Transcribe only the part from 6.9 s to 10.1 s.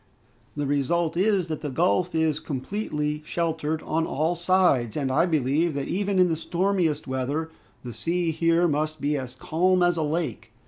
weather, the sea here must be as calm as a